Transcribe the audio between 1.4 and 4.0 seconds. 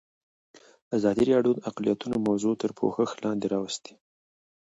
د اقلیتونه موضوع تر پوښښ لاندې راوستې.